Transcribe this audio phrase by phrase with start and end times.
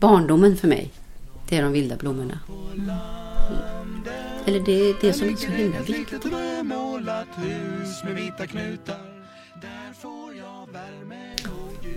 [0.00, 0.92] barndomen för mig,
[1.48, 2.38] det är de vilda blommorna.
[2.74, 2.90] Mm.
[4.46, 6.24] Eller det är det som är så himla viktigt.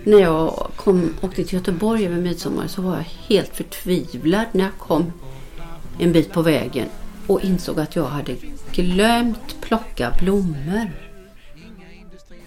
[0.04, 4.78] När jag kom, åkte till Göteborg över midsommar så var jag helt förtvivlad när jag
[4.78, 5.12] kom
[5.98, 6.88] en bit på vägen
[7.26, 8.36] och insåg att jag hade
[8.72, 11.09] glömt plocka blommor.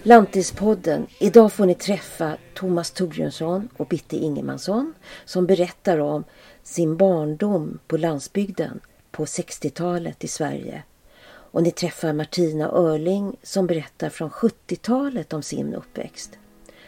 [0.06, 1.06] Lantispodden.
[1.18, 4.94] Idag får ni träffa Thomas Torbjörnsson och Bitte Ingemansson
[5.24, 6.24] som berättar om
[6.62, 10.82] sin barndom på landsbygden på 60-talet i Sverige.
[11.26, 16.38] Och ni träffar Martina Örling som berättar från 70-talet om sin uppväxt.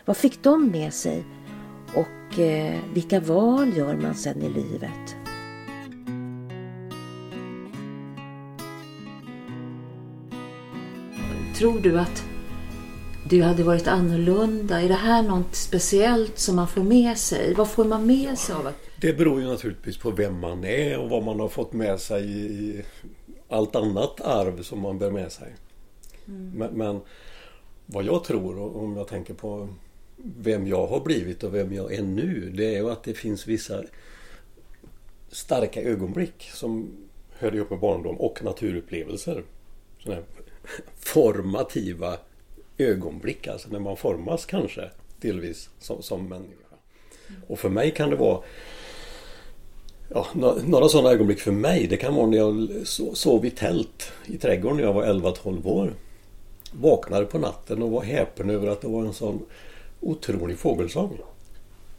[0.05, 1.25] Vad fick de med sig?
[1.95, 5.17] Och eh, vilka val gör man sen i livet?
[11.59, 12.36] Tror du att
[13.29, 14.81] det hade varit annorlunda?
[14.81, 17.55] Är det här något speciellt som man får med sig?
[17.55, 18.75] Vad får man med sig av att...
[19.01, 22.25] Det beror ju naturligtvis på vem man är och vad man har fått med sig
[22.27, 22.83] i
[23.49, 25.55] allt annat arv som man bär med sig.
[26.29, 26.51] Mm.
[26.51, 27.01] Men, men,
[27.87, 29.69] vad jag tror, om jag tänker på
[30.17, 33.47] vem jag har blivit och vem jag är nu, det är ju att det finns
[33.47, 33.83] vissa
[35.29, 36.91] starka ögonblick som
[37.31, 39.45] hör ihop med barndom och naturupplevelser.
[39.99, 40.23] Sådana
[40.97, 42.19] formativa
[42.79, 46.67] ögonblick, alltså när man formas kanske delvis som, som människa.
[47.47, 48.41] Och för mig kan det vara
[50.09, 50.27] ja,
[50.65, 51.87] några sådana ögonblick för mig.
[51.87, 52.69] Det kan vara när jag
[53.17, 55.95] sov i tält i trädgården när jag var 11-12 år.
[56.73, 59.47] Vaknade på natten och var häpen över att det var en sån
[60.01, 61.19] otrolig fågelsång.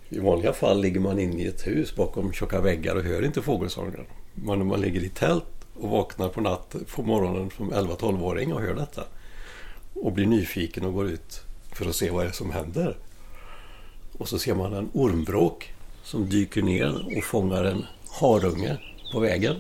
[0.10, 3.42] I vanliga fall ligger man inne i ett hus bakom tjocka väggar och hör inte
[3.42, 4.06] fågelsången.
[4.34, 8.62] Men när man ligger i tält och vaknar på natten på morgonen som 11-12-åring och
[8.62, 9.04] hör detta
[10.02, 12.98] och blir nyfiken och går ut för att se vad det är som händer.
[14.18, 18.78] Och så ser man en ormbråk som dyker ner och fångar en harunge
[19.12, 19.56] på vägen.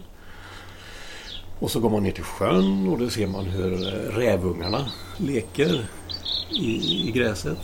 [1.59, 3.77] Och så går man ner till sjön och då ser man hur
[4.11, 5.87] rävungarna leker
[6.49, 7.57] i, i gräset.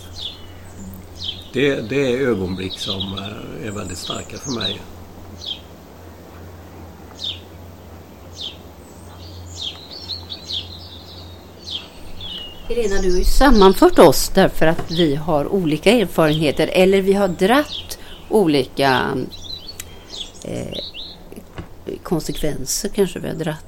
[1.54, 3.02] Det, det är ögonblick som
[3.64, 4.82] är väldigt starka för mig.
[12.68, 17.28] Helena, du har ju sammanfört oss därför att vi har olika erfarenheter eller vi har
[17.28, 19.18] dratt olika
[20.44, 20.78] eh,
[22.04, 23.66] konsekvenser kanske vi har dratt.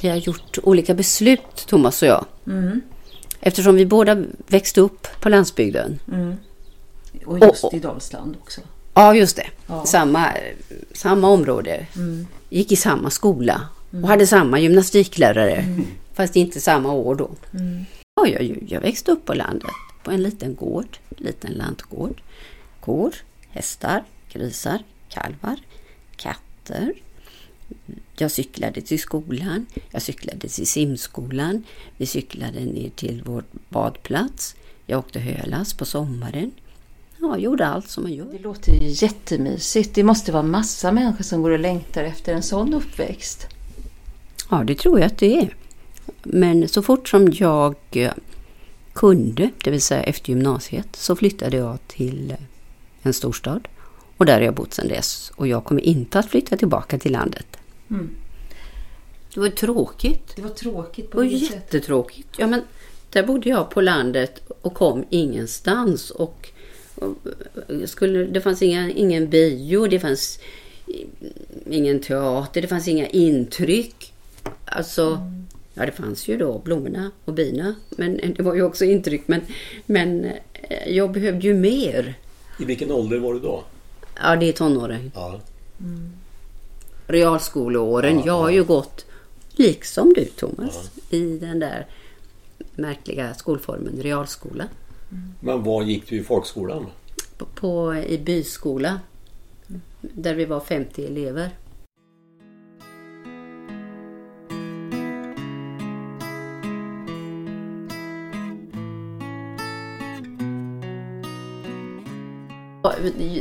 [0.00, 2.24] Vi har gjort olika beslut, Thomas och jag.
[2.46, 2.80] Mm.
[3.40, 5.98] Eftersom vi båda växte upp på landsbygden.
[6.12, 6.34] Mm.
[7.26, 8.60] Och just och, och, i Dalsland också.
[8.94, 9.46] Ja, just det.
[9.66, 9.86] Ja.
[9.86, 10.32] Samma,
[10.92, 11.86] samma område.
[11.96, 12.26] Mm.
[12.48, 14.08] Gick i samma skola och mm.
[14.08, 15.64] hade samma gymnastiklärare.
[16.16, 17.30] Fast inte samma år då.
[17.54, 17.84] Mm.
[18.14, 19.70] Ja, jag, jag växte upp på landet,
[20.04, 22.22] på en liten gård, liten lantgård.
[22.80, 23.14] Kor,
[23.48, 24.78] hästar, grisar,
[25.08, 25.56] kalvar,
[26.16, 26.92] katter.
[28.16, 31.62] Jag cyklade till skolan, jag cyklade till simskolan,
[31.96, 34.56] vi cyklade ner till vår badplats.
[34.86, 36.50] Jag åkte hölas på sommaren.
[37.18, 38.32] Ja, gjorde allt som man gör.
[38.32, 39.94] Det låter ju jättemysigt.
[39.94, 43.46] Det måste vara massa människor som går och längtar efter en sån uppväxt.
[44.50, 45.56] Ja, det tror jag att det är.
[46.30, 48.12] Men så fort som jag eh,
[48.92, 52.36] kunde, det vill säga efter gymnasiet, så flyttade jag till eh,
[53.02, 53.68] en storstad.
[54.16, 55.32] Och där har jag bott sedan dess.
[55.36, 57.46] Och jag kommer inte att flytta tillbaka till landet.
[57.90, 58.10] Mm.
[59.34, 60.36] Det var tråkigt.
[60.36, 61.56] Det var tråkigt på vilket sätt?
[61.56, 62.28] jättetråkigt.
[62.36, 62.60] Ja, men
[63.10, 66.10] där bodde jag på landet och kom ingenstans.
[66.10, 66.48] Och,
[66.94, 67.14] och
[67.84, 70.38] skulle, det fanns inga, ingen bio, det fanns
[71.70, 74.12] ingen teater, det fanns inga intryck.
[74.64, 75.45] Alltså, mm.
[75.78, 77.74] Ja, det fanns ju då blommorna och bina.
[77.90, 79.22] Men det var ju också intryck.
[79.26, 79.40] Men,
[79.86, 82.14] men eh, jag behövde ju mer.
[82.60, 83.64] I vilken ålder var du då?
[84.22, 85.12] Ja, det är tonåren.
[85.14, 85.40] Ja.
[85.80, 86.12] Mm.
[87.06, 88.18] Realskoleåren.
[88.18, 89.06] Ja, jag har ju gått,
[89.50, 91.16] liksom du Thomas, ja.
[91.16, 91.86] i den där
[92.74, 94.64] märkliga skolformen realskola.
[95.10, 95.34] Mm.
[95.40, 96.86] Men var gick du i folkskolan?
[97.38, 99.00] På, på, I byskola.
[100.00, 101.50] Där vi var 50 elever.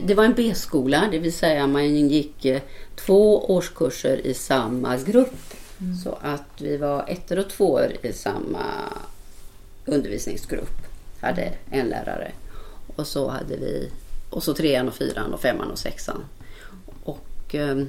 [0.04, 2.62] Det var en B-skola, det vill säga man gick eh,
[2.96, 5.54] två årskurser i samma grupp.
[5.80, 5.96] Mm.
[5.96, 8.66] Så att vi var ettor och tvåor i samma
[9.86, 10.78] undervisningsgrupp.
[11.22, 12.32] Hade en lärare.
[12.96, 13.92] Och så hade vi
[14.30, 16.26] och så trean och fyran och femman och sexan.
[17.04, 17.84] Och eh,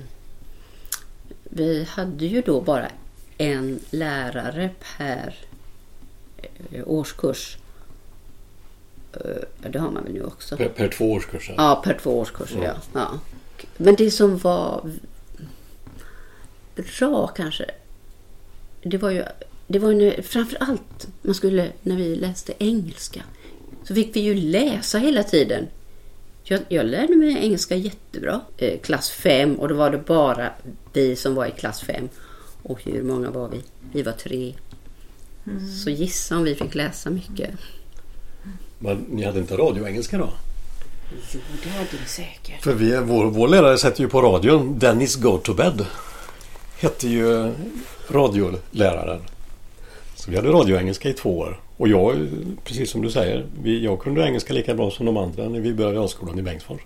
[1.44, 2.88] vi hade ju då bara
[3.38, 5.34] en lärare per
[6.70, 7.58] eh, årskurs.
[9.24, 10.56] Eh, det har man väl nu också.
[10.56, 11.54] Per, per två årskurser?
[11.58, 12.74] Ja, per två årskurser, ja.
[12.92, 13.18] ja.
[13.76, 14.90] Men det som var
[16.74, 17.70] bra kanske,
[18.82, 19.24] det var ju,
[19.66, 23.22] det var ju framför allt man skulle, när vi läste engelska,
[23.84, 25.66] så fick vi ju läsa hela tiden.
[26.44, 28.40] Jag, jag lärde mig engelska jättebra.
[28.56, 30.52] Eh, klass 5 och då var det bara
[30.92, 32.08] vi som var i klass 5.
[32.62, 33.62] Och hur många var vi?
[33.92, 34.54] Vi var tre.
[35.46, 35.68] Mm.
[35.68, 37.50] Så gissa om vi fick läsa mycket.
[38.78, 40.28] Men ni hade inte radioengelska då?
[41.32, 42.62] Jo, det hade vi säkert.
[42.62, 45.86] För vi, vår, vår lärare sätter ju på radion Dennis Go to Bed.
[46.80, 47.52] Hette ju
[48.08, 49.20] radioläraren.
[50.14, 51.60] Så vi hade radioengelska i två år.
[51.76, 52.28] Och jag,
[52.64, 55.72] precis som du säger, vi, jag kunde engelska lika bra som de andra när vi
[55.72, 56.80] började realskolan i Bengtsfors.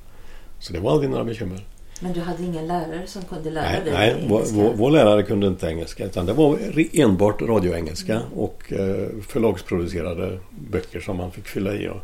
[0.58, 1.60] Så det var aldrig några bekymmer.
[2.02, 4.56] Men du hade ingen lärare som kunde lära nej, dig nej, engelska?
[4.56, 6.58] Vår, vår, lärare kunde inte engelska utan det var
[6.92, 8.32] enbart radioengelska mm.
[8.32, 12.00] och eh, förlagsproducerade böcker som man fick fylla i och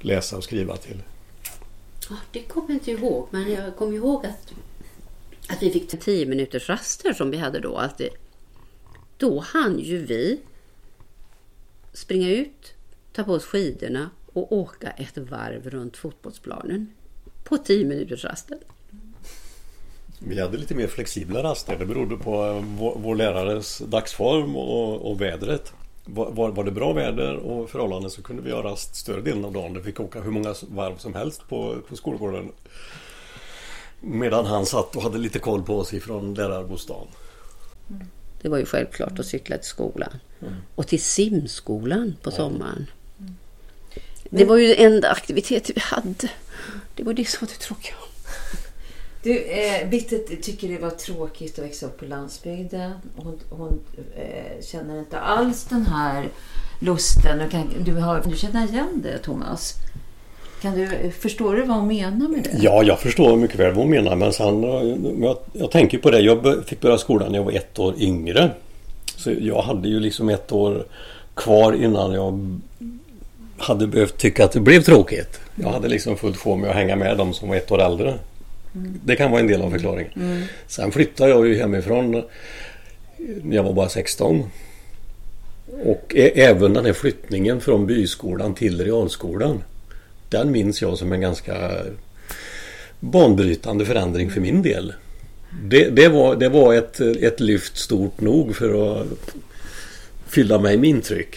[0.00, 1.02] läsa och skriva till.
[2.32, 4.52] det kommer jag inte ihåg men jag kommer ihåg att,
[5.48, 8.10] att vi fick tio minuters raster som vi hade då alltid.
[9.16, 10.40] Då hann ju vi
[11.92, 12.74] springa ut,
[13.12, 16.92] ta på oss skidorna och åka ett varv runt fotbollsplanen
[17.44, 18.58] på tio minuters rasten.
[20.18, 21.76] Vi hade lite mer flexibla raster.
[21.78, 25.72] Det berodde på eh, vår, vår lärares dagsform och, och vädret.
[26.04, 29.52] Var, var, det bra väder och förhållanden så kunde vi ha rast större delen av
[29.52, 29.74] dagen.
[29.74, 32.52] Vi fick åka hur många varv som helst på, på skolgården.
[34.00, 37.08] Medan han satt och hade lite koll på oss ifrån lärarbostaden.
[38.42, 40.18] Det var ju självklart att cykla till skolan.
[40.40, 40.54] Mm.
[40.74, 42.86] Och till simskolan på sommaren.
[43.18, 43.36] Mm.
[44.30, 46.30] Det var ju den enda aktivitet vi hade.
[46.94, 47.94] Det var det som var det tråkiga.
[49.26, 52.92] Du, eh, Bitte tycker det var tråkigt att växa upp på landsbygden.
[53.16, 53.80] Hon, hon
[54.16, 56.28] eh, känner inte alls den här
[56.80, 57.38] lusten.
[57.38, 59.74] Du, kan, du, har, du känner igen det, Thomas?
[60.62, 62.58] Kan du, förstår du vad hon menar med det?
[62.60, 64.16] Ja, jag förstår mycket väl vad hon menar.
[64.16, 66.20] Men sen, eh, jag, jag tänker på det.
[66.20, 68.50] Jag fick börja skolan när jag var ett år yngre.
[69.16, 70.86] Så jag hade ju liksom ett år
[71.34, 72.60] kvar innan jag
[73.58, 75.40] hade behövt tycka att det blev tråkigt.
[75.54, 78.18] Jag hade liksom fullt sjå med att hänga med de som var ett år äldre.
[79.04, 80.12] Det kan vara en del av förklaringen.
[80.16, 80.42] Mm.
[80.66, 82.24] Sen flyttade jag ju hemifrån
[83.42, 84.44] när jag var bara 16.
[85.84, 89.62] Och även den här flyttningen från byskolan till realskolan.
[90.28, 91.70] Den minns jag som en ganska
[93.00, 94.92] banbrytande förändring för min del.
[95.62, 99.06] Det, det, var, det var ett, ett lyft stort nog för att
[100.28, 101.36] fylla mig med intryck.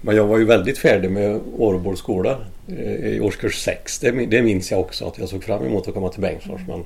[0.00, 2.38] Men jag var ju väldigt färdig med Årbo skola
[2.68, 3.98] eh, i årskurs 6.
[3.98, 6.60] Det, det minns jag också att jag såg fram emot att komma till Bengtsfors.
[6.68, 6.84] Men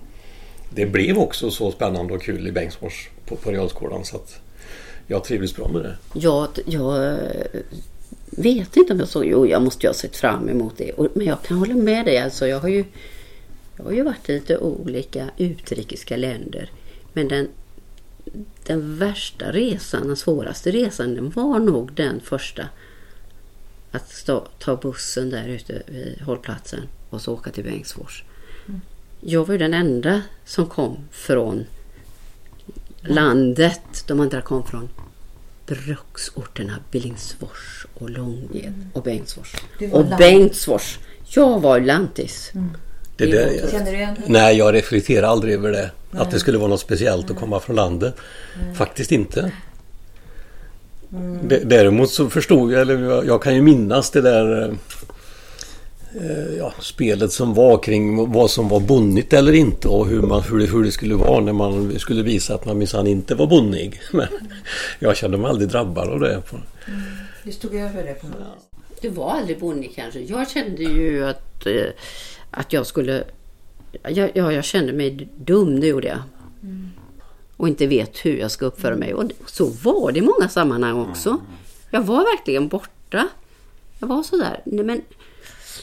[0.71, 4.41] det blev också så spännande och kul i Bengtsfors på, på realskolan så att
[5.07, 5.97] jag trivdes bra med det.
[6.15, 7.61] Ja, jag eh,
[8.31, 10.93] vet inte om jag såg, Jo, jag måste ju ha sett fram emot det.
[11.15, 12.19] Men jag kan hålla med dig.
[12.19, 12.85] Alltså, jag har ju,
[13.77, 16.71] jag har ju varit i lite olika utrikiska länder.
[17.12, 17.49] Men den
[18.67, 22.62] den värsta resan, den svåraste resan, den var nog den första.
[23.92, 28.25] Att stå, ta bussen där ute vid hållplatsen och så åka till Bengtsfors.
[28.69, 28.81] Mm.
[29.20, 31.66] Jag var ju den enda som kom från mm.
[33.14, 34.04] landet.
[34.06, 34.88] De andra kom från
[35.66, 38.90] bruksorterna Billingsfors och Långed mm.
[38.92, 39.54] och Bengtsfors.
[39.92, 40.98] Och Bengtsfors.
[41.28, 42.50] Jag var lantis.
[42.54, 42.70] Mm.
[43.16, 44.32] Det där, Känner du igen det?
[44.32, 45.90] Nej, jag reflekterar aldrig över det.
[46.11, 46.23] Nej.
[46.23, 48.16] Att det skulle vara något speciellt att komma från landet.
[48.62, 48.75] Nej.
[48.75, 49.52] Faktiskt inte.
[51.12, 51.69] Mm.
[51.69, 54.76] Däremot så förstod jag, eller jag kan ju minnas det där
[56.21, 60.43] eh, ja, spelet som var kring vad som var bonnigt eller inte och hur, man,
[60.43, 63.47] hur, det, hur det skulle vara när man skulle visa att man minsann inte var
[63.47, 64.00] bonnig.
[64.12, 64.29] Men
[64.99, 66.33] jag kände mig aldrig drabbad av det.
[66.33, 67.00] Mm.
[67.45, 69.00] Du stod över det på något vis?
[69.00, 70.21] Du var aldrig bonnig kanske.
[70.21, 71.93] Jag kände ju att eh,
[72.50, 73.25] att jag skulle...
[74.09, 76.23] Ja, jag kände mig dum, det gjorde jag.
[76.62, 76.90] Mm.
[77.61, 79.14] Och inte vet hur jag ska uppföra mig.
[79.14, 81.40] Och så var det i många sammanhang också.
[81.90, 83.29] Jag var verkligen borta.
[83.99, 84.62] Jag var sådär.
[84.64, 85.02] Nej, men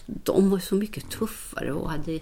[0.05, 2.19] de var så mycket tuffare och hade,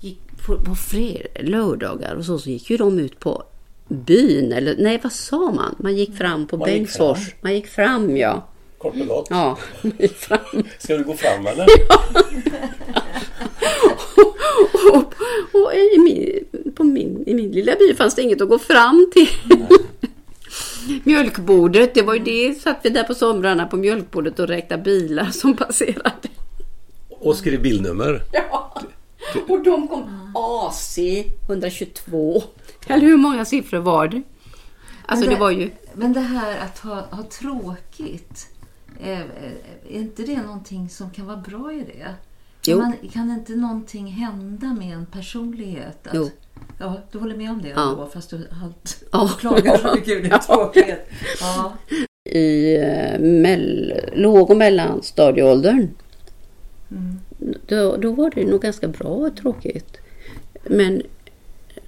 [0.00, 3.42] gick på, på fred, lördagar och så, så gick ju de ut på
[3.88, 4.52] byn.
[4.52, 5.74] Eller nej, vad sa man?
[5.78, 7.34] Man gick fram på Bengtsfors.
[7.40, 8.46] Man gick fram, ja.
[8.78, 9.26] Kort och gott.
[9.30, 10.64] Ja, man gick fram.
[10.78, 11.66] Ska du gå fram eller?
[12.94, 12.99] Ja.
[14.92, 15.14] Och,
[15.52, 19.10] och i, min, på min, i min lilla by fanns det inget att gå fram
[19.12, 19.28] till.
[21.04, 22.54] Mjölkbordet, det var ju det.
[22.54, 26.28] Satt vi där på somrarna på mjölkbordet och räknade bilar som passerade.
[27.08, 28.22] Och skrev bilnummer.
[28.32, 28.82] Ja.
[29.48, 30.98] Och de kom AC
[31.48, 32.42] 122.
[32.86, 34.22] Eller hur många siffror var det?
[35.06, 35.70] Alltså men det, det var ju...
[35.94, 38.48] Men det här att ha, ha tråkigt.
[39.02, 39.20] är,
[39.90, 42.14] är inte det någonting som kan vara bra i det?
[42.66, 42.78] Jo.
[42.78, 46.06] Man, kan inte någonting hända med en personlighet?
[46.06, 46.30] Att, jo.
[46.78, 47.94] Ja, du håller med om det ja.
[47.98, 49.30] då, fast du halt ja.
[49.40, 51.08] klagar så mycket över din tråkighet.
[51.40, 51.72] Ja.
[52.24, 55.88] I eh, mell, låg och mellanstadieåldern
[56.90, 57.18] mm.
[57.66, 59.96] då, då var det nog ganska bra och tråkigt.
[60.64, 61.02] Men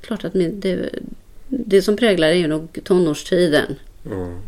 [0.01, 0.91] klart att det,
[1.49, 3.77] det som präglar är ju nog tonårstiden.
[4.07, 4.41] Mm.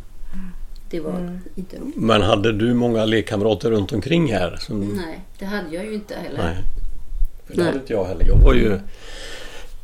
[0.94, 1.38] Det var mm.
[1.54, 1.96] inte roligt.
[1.96, 4.56] Men hade du många lekkamrater runt omkring här?
[4.60, 4.80] Som...
[4.80, 6.42] Nej, det hade jag ju inte heller.
[6.42, 6.56] Nej,
[7.46, 7.66] För det Nej.
[7.66, 8.26] hade inte jag heller.
[8.26, 8.80] Jag var ju...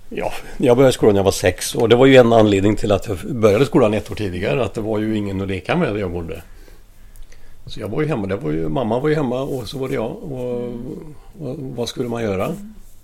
[0.09, 2.93] Ja, jag började skolan när jag var sex och det var ju en anledning till
[2.93, 4.64] att jag började skolan ett år tidigare.
[4.64, 6.43] Att det var ju ingen att leka med där jag bodde.
[7.67, 8.26] Så jag var ju hemma.
[8.26, 10.11] Det var ju, mamma var ju hemma och så var det jag.
[10.11, 10.64] Och,
[11.40, 12.55] och vad skulle man göra?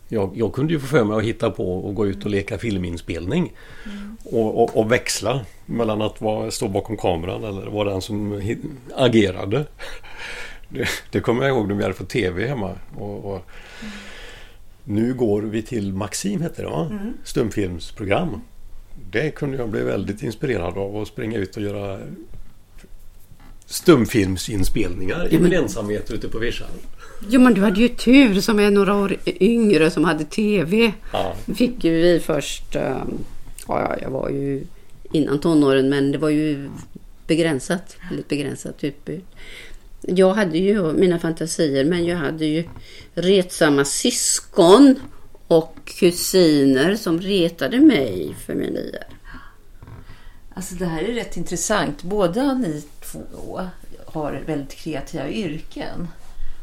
[0.09, 2.59] Jag, jag, kunde ju få för mig att hitta på och gå ut och leka
[2.59, 3.53] filminspelning.
[3.85, 4.17] Mm.
[4.25, 8.43] Och, och, och, växla mellan att vara, stå bakom kameran eller vara den som
[8.97, 9.65] agerade.
[10.69, 12.73] Det, det kommer jag ihåg när vi hade fått TV hemma.
[12.99, 13.43] Och, och
[13.81, 13.93] mm.
[14.85, 16.89] Nu går vi till Maxim, heter det va?
[16.91, 17.13] Mm.
[17.25, 18.41] Stumfilmsprogram.
[19.11, 21.99] Det kunde jag bli väldigt inspirerad av att springa ut och göra
[23.67, 26.69] stumfilmsinspelningar i min ensamhet ute på vischan.
[27.29, 30.93] Jo men du hade ju tur som är några år yngre som hade TV.
[31.13, 31.37] Ja.
[31.57, 33.25] fick ju vi först, um,
[33.69, 34.65] ja jag var ju
[35.13, 36.71] innan tonåren men det var ju
[37.27, 39.23] begränsat, väldigt begränsat utbud.
[40.01, 42.65] Jag hade ju mina fantasier men jag hade ju
[43.15, 44.95] retsamma syskon
[45.47, 49.16] och kusiner som retade mig för mina liv.
[50.57, 52.03] Alltså det här är rätt intressant.
[52.03, 53.61] Båda ni två
[54.07, 56.09] har väldigt kreativa yrken.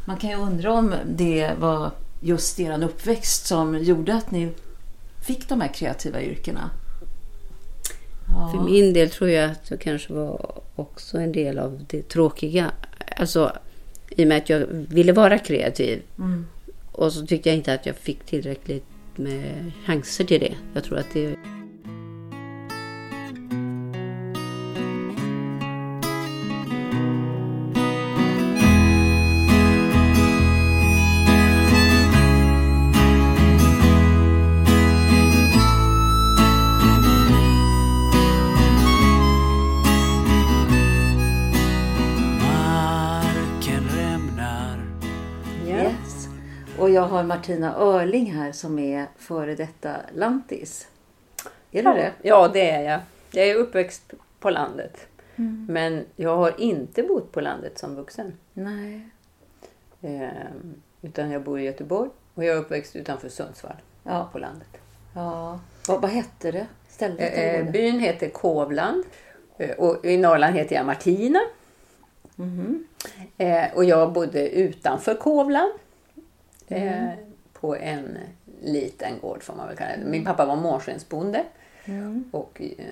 [0.05, 4.49] Man kan ju undra om det var just er uppväxt som gjorde att ni
[5.25, 6.69] fick de här kreativa yrkena.
[8.27, 8.51] Ja.
[8.51, 12.71] För min del tror jag att det kanske var också en del av det tråkiga.
[13.17, 13.57] Alltså
[14.09, 16.01] i och med att jag ville vara kreativ.
[16.17, 16.45] Mm.
[16.91, 18.85] Och så tyckte jag inte att jag fick tillräckligt
[19.15, 20.55] med chanser till det.
[20.73, 21.35] Jag tror att det
[47.33, 50.87] Martina Örling här som är före detta lantis.
[51.71, 52.13] Är ja, du det?
[52.21, 52.99] Ja, det är jag.
[53.31, 55.07] Jag är uppväxt på landet.
[55.35, 55.65] Mm.
[55.69, 58.33] Men jag har inte bott på landet som vuxen.
[58.53, 59.09] Nej.
[60.01, 60.29] Eh,
[61.01, 63.77] utan jag bor i Göteborg och jag är uppväxt utanför Sundsvall.
[64.03, 64.29] Ja.
[64.31, 64.77] På landet.
[65.13, 65.59] Ja.
[65.87, 66.67] Vad, vad hette det?
[66.89, 69.03] Stället eh, eh byn heter Kovland.
[69.57, 71.39] Eh, och i Norrland heter jag Martina.
[72.37, 72.87] Mm.
[73.37, 75.73] Eh, och jag bodde utanför Kovland.
[76.67, 77.07] Mm.
[77.07, 77.13] Eh,
[77.53, 78.17] på en
[78.61, 80.05] liten gård får man väl kalla det.
[80.05, 81.45] Min pappa var mårskensbonde.
[81.85, 82.29] Mm.
[82.31, 82.85] Och, eh,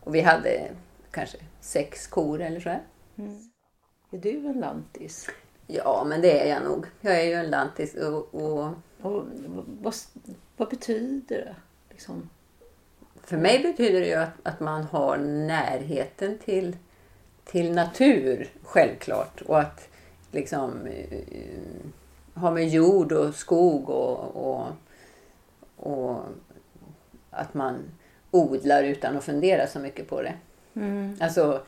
[0.00, 0.70] och vi hade
[1.10, 2.76] kanske sex kor eller så.
[3.18, 3.50] Mm.
[4.10, 5.28] Är du en lantis?
[5.66, 6.86] Ja, men det är jag nog.
[7.00, 7.94] Jag är ju en lantis.
[7.94, 8.74] Och, och...
[9.02, 9.24] och
[9.80, 9.94] vad,
[10.56, 11.56] vad, betyder det?
[11.90, 12.30] Liksom?
[13.24, 16.76] För mig betyder det ju att, att man har närheten till,
[17.44, 19.42] till natur, självklart.
[19.42, 19.88] Och att
[20.30, 21.18] liksom eh,
[22.34, 24.66] har med jord och skog och, och,
[25.76, 26.20] och
[27.30, 27.78] att man
[28.30, 30.34] odlar utan att fundera så mycket på det.
[30.74, 31.16] Mm.
[31.20, 31.62] Alltså,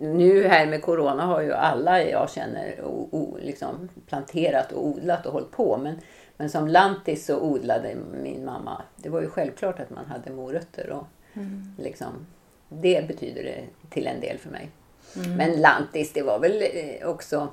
[0.00, 5.26] nu här med Corona har ju alla jag känner o, o, liksom planterat och odlat
[5.26, 5.76] och hållit på.
[5.76, 5.98] Men,
[6.36, 8.82] men som lantis så odlade min mamma.
[8.96, 10.90] Det var ju självklart att man hade morötter.
[10.90, 11.74] Och mm.
[11.78, 12.26] liksom,
[12.68, 14.70] det betyder det till en del för mig.
[15.16, 15.36] Mm.
[15.36, 17.48] Men lantis, det var väl eh, också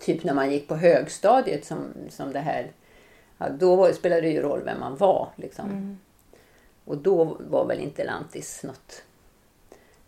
[0.00, 2.72] typ när man gick på högstadiet som, som det här.
[3.38, 5.28] Ja, då spelade det ju roll vem man var.
[5.36, 5.70] Liksom.
[5.70, 5.98] Mm.
[6.84, 9.02] Och då var väl inte Lantis något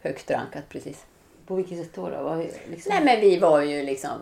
[0.00, 1.04] högt rankat precis.
[1.46, 2.10] På vilket sätt då?
[2.10, 2.22] då?
[2.22, 2.92] Var liksom...
[2.94, 4.20] Nej men vi var ju liksom,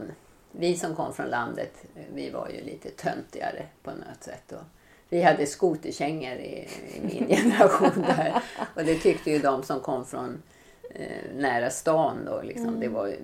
[0.53, 4.53] vi som kom från landet, vi var ju lite töntigare på något sätt.
[4.53, 4.65] Och
[5.09, 8.43] vi hade skoterkängor i, i min generation där.
[8.77, 10.43] Och det tyckte ju de som kom från
[10.91, 12.43] eh, nära stan då.
[12.43, 12.69] Liksom.
[12.69, 12.81] Mm.
[12.81, 13.17] Det var ju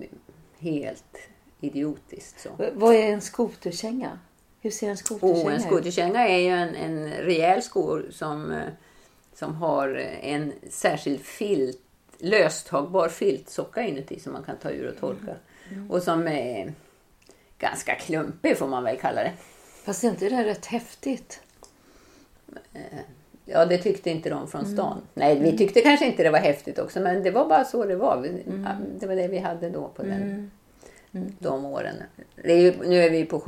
[0.58, 1.18] helt
[1.60, 2.40] idiotiskt.
[2.40, 2.50] Så.
[2.74, 4.18] Vad är en skoterkänga?
[4.60, 8.68] Hur ser en skoterkänga oh, En skoterkänga är ju en, en rejäl sko som, eh,
[9.34, 9.88] som har
[10.20, 11.80] en särskild filt,
[12.18, 15.36] löstagbar filtsocka inuti som man kan ta ur och torka.
[15.72, 15.90] Mm.
[15.90, 16.74] Och som är
[17.58, 19.32] ganska klumpig får man väl kalla det.
[19.84, 21.40] Fast är inte det rätt häftigt?
[22.72, 23.00] Eh,
[23.48, 24.92] Ja, det tyckte inte de från stan.
[24.92, 25.04] Mm.
[25.14, 27.96] Nej, vi tyckte kanske inte det var häftigt också, men det var bara så det
[27.96, 28.16] var.
[28.16, 28.66] Mm.
[28.98, 30.50] Det var det vi hade då på den,
[31.16, 31.28] mm.
[31.28, 31.36] mm.
[31.38, 31.96] de åren.
[32.36, 33.38] Är ju, nu är vi på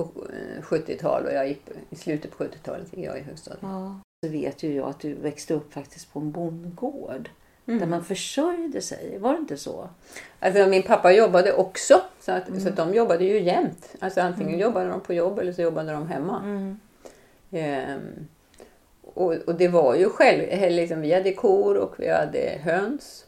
[0.63, 3.63] 70-tal och jag gick i slutet på 70-talet gick jag i högstadiet.
[3.63, 4.01] Ja.
[4.25, 7.31] Så vet ju jag att du växte upp faktiskt på en bondgård.
[7.67, 7.81] Mm.
[7.81, 9.19] Där man försörjde sig.
[9.19, 9.89] Var det inte så?
[10.41, 12.01] Alltså min pappa jobbade också.
[12.21, 12.61] Så att, mm.
[12.61, 13.95] så att de jobbade ju jämt.
[14.01, 14.61] Alltså antingen mm.
[14.61, 16.43] jobbade de på jobb eller så jobbade de hemma.
[17.51, 18.27] Ehm,
[19.03, 23.27] och, och, det var ju själv, liksom, vi hade kor och vi hade höns.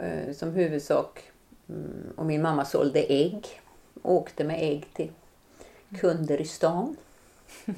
[0.00, 1.30] Eh, som huvudsak.
[1.68, 3.60] Mm, och min mamma sålde ägg.
[4.02, 5.10] Åkte med ägg till
[6.00, 6.96] kunder i stan.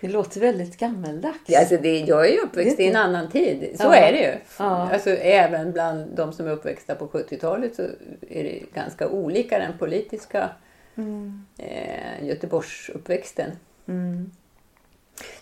[0.00, 1.56] Det låter väldigt gammeldags.
[1.58, 3.76] Alltså det, jag är ju uppväxt i en annan tid.
[3.76, 3.94] Så ja.
[3.94, 4.34] är det ju.
[4.58, 4.92] Ja.
[4.92, 7.82] Alltså, även bland de som är uppväxta på 70-talet så
[8.30, 10.50] är det ganska olika den politiska
[10.94, 11.46] mm.
[11.58, 13.50] eh, Göteborgsuppväxten.
[13.88, 14.30] Mm.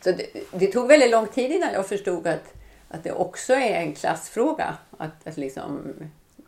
[0.05, 2.55] Så det, det, tog väldigt lång tid innan jag förstod att,
[2.89, 4.77] att det också är en klassfråga.
[4.99, 5.95] Att, att liksom,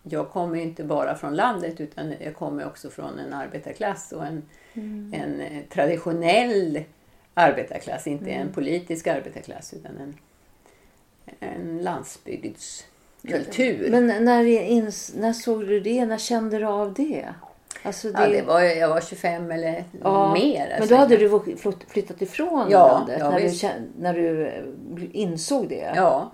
[0.03, 4.43] jag kommer inte bara från landet utan jag kommer också från en arbetarklass och en,
[4.75, 5.15] mm.
[5.15, 6.85] en traditionell
[7.35, 8.07] arbetarklass.
[8.07, 8.47] Inte mm.
[8.47, 10.15] en politisk arbetarklass utan en,
[11.41, 13.91] en landsbygdskultur.
[13.91, 16.07] Men när, ins, när såg du det?
[16.07, 17.35] När kände du av det?
[17.83, 18.23] Alltså det...
[18.23, 20.65] Ja, det var, jag var 25 eller ja, mer.
[20.65, 20.79] Alltså.
[20.79, 21.41] Men då hade du
[21.89, 23.53] flyttat ifrån ja, landet ja, när, du,
[23.99, 24.65] när du eh,
[25.13, 25.93] insåg det?
[25.97, 26.33] Ja.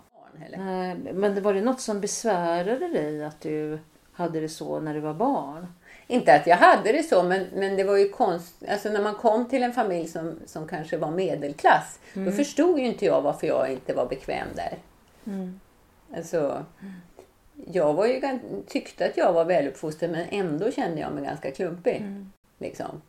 [1.12, 3.78] Men var det något som besvärade dig att du
[4.12, 5.66] hade det så när du var barn?
[6.06, 8.68] Inte att jag hade det så, men, men det var ju konstigt.
[8.68, 12.26] Alltså när man kom till en familj som, som kanske var medelklass, mm.
[12.26, 14.78] då förstod ju inte jag varför jag inte var bekväm där.
[15.26, 15.60] Mm.
[16.16, 16.64] Alltså,
[17.72, 21.96] jag var ju, tyckte att jag var väluppfostrad men ändå kände jag mig ganska klumpig.
[21.96, 22.32] Mm.
[22.58, 23.02] Liksom.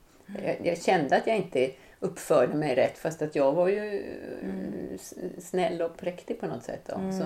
[0.43, 4.03] Jag, jag, kände att jag inte uppförde mig rätt fast att jag var ju
[4.43, 4.97] mm.
[5.39, 6.81] snäll och präktig på något sätt.
[6.85, 6.95] Då.
[6.95, 7.19] Mm.
[7.19, 7.25] Så,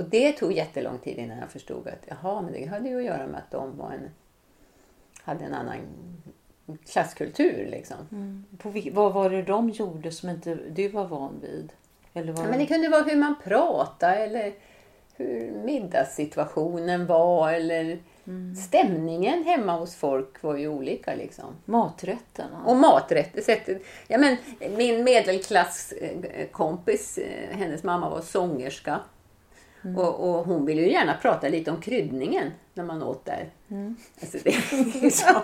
[0.00, 3.04] och det tog jättelång tid innan jag förstod att jaha, men det hade ju att
[3.04, 4.10] göra med att de var en,
[5.22, 5.78] hade en annan
[6.86, 7.66] klasskultur.
[7.70, 7.96] Liksom.
[8.12, 8.44] Mm.
[8.58, 11.72] På, vad var det de gjorde som inte du var van vid?
[12.12, 14.54] Eller var ja, men det kunde vara hur man pratade eller
[15.16, 18.54] hur middagssituationen var eller mm.
[18.54, 21.14] stämningen hemma hos folk var ju olika.
[21.14, 21.54] Liksom.
[21.64, 22.64] Maträtterna.
[22.66, 23.78] Och maträtter.
[24.08, 24.36] Ja, men,
[24.76, 29.00] min medelklasskompis, eh, hennes mamma var sångerska.
[29.84, 29.98] Mm.
[29.98, 33.50] Och, och, hon ville ju gärna prata lite om kryddningen när man åt där.
[33.68, 33.96] Mm.
[34.20, 34.52] Alltså det,
[35.10, 35.42] så,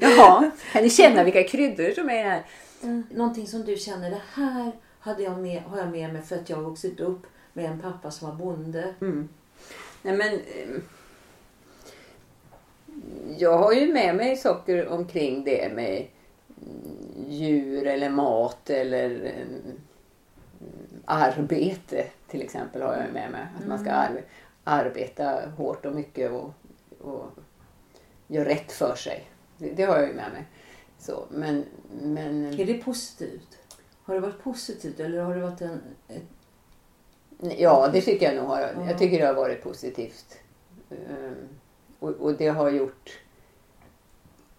[0.00, 2.42] jaha, kan ni känna vilka kryddor som är här?
[2.82, 3.06] Mm.
[3.10, 6.50] Någonting som du känner, det här hade jag med, har jag med mig för att
[6.50, 8.94] jag har vuxit upp med en pappa som var bonde.
[9.00, 9.28] Mm.
[10.02, 10.80] Nej, men, eh,
[13.38, 16.06] jag har ju med mig saker omkring det med
[17.28, 19.80] djur eller mat eller mm,
[21.04, 23.46] arbete till exempel har jag med mig.
[23.58, 24.02] Att man ska mm.
[24.02, 24.22] ar
[24.64, 26.52] arbeta hårt och mycket och,
[27.00, 27.30] och
[28.26, 29.24] göra rätt för sig.
[29.58, 30.44] Det, det, har jag ju med mig.
[30.98, 31.64] Så, men,
[32.02, 32.60] men...
[32.60, 33.58] Är det positivt?
[34.02, 36.22] Har det varit positivt eller har det varit en, ett
[37.40, 38.44] Ja, det tycker jag nog.
[38.44, 38.60] Har.
[38.88, 40.38] Jag tycker det har varit positivt.
[41.98, 43.18] Och, och, det har gjort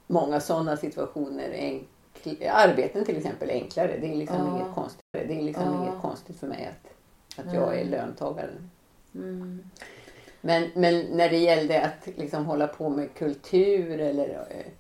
[0.07, 3.97] många sådana situationer enkl, arbeten till exempel enklare.
[4.01, 4.55] Det är liksom ja.
[4.55, 5.01] inget konstigt.
[5.11, 5.83] Det är liksom ja.
[5.83, 8.51] inget konstigt för mig att, att jag är löntagare.
[9.15, 9.63] Mm.
[10.41, 14.71] Men, men när det gällde att liksom hålla på med kultur eller eh,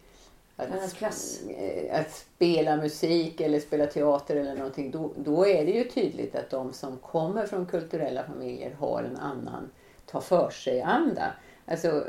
[0.55, 5.83] att, eh, att, spela musik eller spela teater eller någonting, då, då är det ju
[5.83, 9.69] tydligt att de som kommer från kulturella familjer har en annan
[10.05, 11.33] ta för sig-anda.
[11.69, 12.07] Alltså,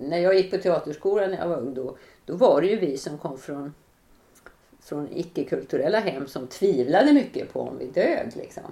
[0.00, 2.98] när jag gick på teaterskolan när jag var ung, då, då var det ju vi
[2.98, 3.74] som kom från,
[4.80, 8.36] från icke-kulturella hem som tvivlade mycket på om vi dög.
[8.36, 8.62] Liksom.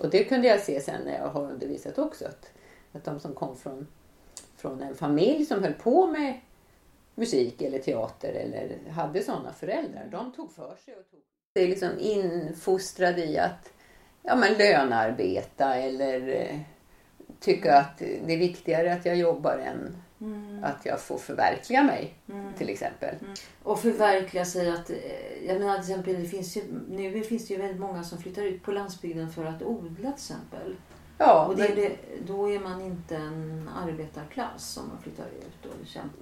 [0.00, 2.24] Och det kunde jag se sen när jag har undervisat också.
[2.24, 2.52] Att,
[2.92, 3.86] att de som kom från,
[4.56, 6.40] från en familj som höll på med
[7.14, 10.08] musik eller teater eller hade sådana föräldrar.
[10.10, 11.20] De tog för sig och tog
[11.56, 13.72] sig liksom infostrade i att
[14.22, 16.60] ja, men lönarbeta eller eh,
[17.40, 20.64] tycka att det är viktigare att jag jobbar än mm.
[20.64, 22.52] att jag får förverkliga mig mm.
[22.58, 23.14] till exempel.
[23.20, 23.34] Mm.
[23.62, 24.96] Och förverkliga sig att, eh,
[25.46, 28.42] jag menar till exempel det finns ju, nu finns det ju väldigt många som flyttar
[28.42, 30.76] ut på landsbygden för att odla till exempel.
[31.18, 31.76] Ja, och det, men...
[31.76, 36.20] det, då är man inte en arbetarklass om man flyttar ut och kämpar.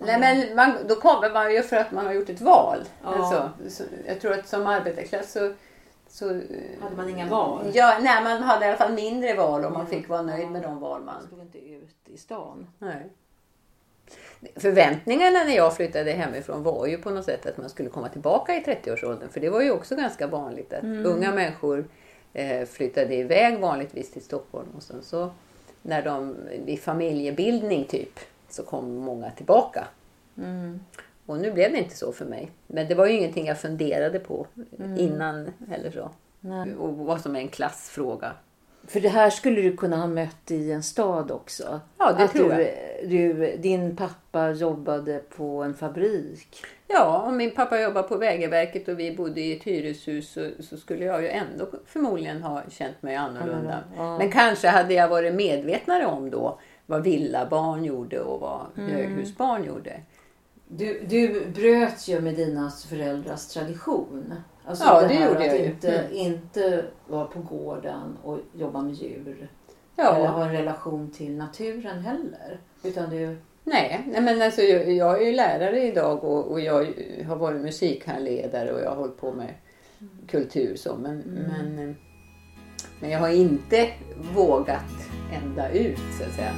[0.00, 2.78] Nej men man, då kommer man ju för att man har gjort ett val.
[3.02, 3.08] Ja.
[3.08, 5.54] Alltså, så, jag tror att som arbetarklass så,
[6.08, 6.26] så...
[6.80, 7.70] Hade man inga val?
[7.74, 10.62] Ja, nej man hade i alla fall mindre val och man fick vara nöjd med
[10.62, 11.14] de val man...
[11.14, 12.66] Man stod inte ut i stan.
[12.78, 13.10] Nej.
[14.56, 18.54] Förväntningarna när jag flyttade hemifrån var ju på något sätt att man skulle komma tillbaka
[18.54, 19.28] i 30-årsåldern.
[19.28, 21.06] För det var ju också ganska vanligt att mm.
[21.06, 21.84] unga människor
[22.32, 25.30] eh, flyttade iväg vanligtvis till Stockholm och sen så
[25.82, 29.84] när de vid familjebildning typ så kom många tillbaka.
[30.38, 30.80] Mm.
[31.28, 32.50] Och nu blev det inte så för mig.
[32.66, 34.46] Men det var ju ingenting jag funderade på
[34.78, 34.98] mm.
[34.98, 36.10] innan eller så.
[36.40, 36.74] Nej.
[36.74, 38.32] Och vad som är en klassfråga.
[38.86, 41.80] För det här skulle du kunna ha mött i en stad också?
[41.98, 43.10] Ja, det att tror du, jag.
[43.10, 46.64] Du, din pappa jobbade på en fabrik?
[46.86, 50.76] Ja, om min pappa jobbade på Vägverket och vi bodde i ett hyreshus så, så,
[50.76, 53.84] skulle jag ju ändå förmodligen ha känt mig annorlunda.
[53.96, 54.18] Ja.
[54.18, 58.90] Men kanske hade jag varit medvetnare om då vad villabarn gjorde och vad mm.
[58.90, 60.00] höghusbarn gjorde.
[60.68, 64.34] Du, du bröt ju med dina föräldrars tradition.
[64.64, 65.64] Alltså ja, det, det gjorde jag ju.
[65.64, 66.12] Inte, mm.
[66.12, 69.50] inte vara på gården och jobba med djur.
[69.96, 70.16] Ja.
[70.16, 72.60] Eller ha en relation till naturen heller.
[72.82, 73.38] Utan du...
[73.64, 76.86] Nej, nej men alltså, jag, jag är ju lärare idag och, och jag
[77.26, 79.54] har varit musikhandledare och jag har hållit på med
[80.00, 80.12] mm.
[80.28, 80.96] kultur så.
[80.96, 81.44] Men, mm.
[81.44, 81.96] men,
[83.00, 83.88] men jag har inte
[84.34, 86.52] vågat ända ut så att säga.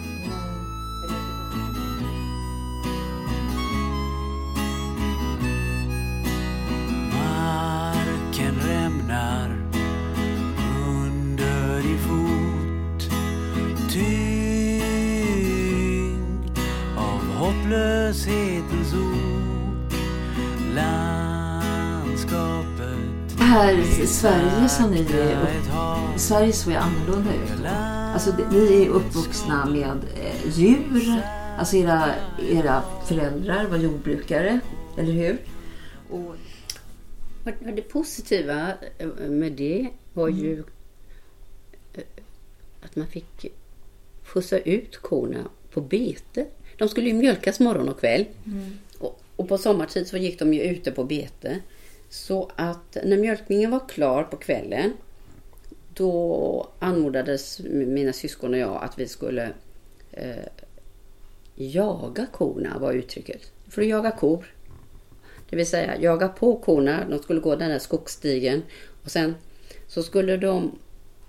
[9.11, 9.51] Rämnar
[10.97, 13.03] under i fot
[13.91, 15.01] Tyngd
[16.97, 19.93] av hopplöshetens ok
[20.75, 22.21] Landskapet
[23.39, 27.67] här Sverige som ni är Sverige såg annorlunda ut.
[28.13, 31.23] Alltså, ni är uppvuxna med eh, djur.
[31.59, 32.05] Alltså era,
[32.51, 34.61] era föräldrar var jordbrukare,
[34.97, 35.39] eller hur?
[36.11, 36.37] Och
[37.59, 40.65] det positiva eh, med det var ju mm.
[41.95, 42.03] Eh,
[42.81, 43.53] att man fick
[44.25, 46.47] skjutsa ut korna på bete.
[46.79, 48.25] De skulle ju mjölkas morgon och kväll.
[48.47, 48.79] Mm.
[48.99, 51.61] Och, och, på sommartid så gick de ju ute på bete.
[52.09, 54.93] Så att när mjölkningen var klar på kvällen
[55.95, 59.53] då anmodades mina syskon och jag att vi skulle
[60.13, 60.47] eh,
[61.55, 63.53] jaga korna var uttrycket.
[63.69, 64.47] För att jaga kor.
[65.51, 67.05] Det vill säga jaga på korna.
[67.11, 68.63] De skulle gå den där skogsstigen.
[69.05, 69.35] Och sen
[69.89, 70.79] så skulle de,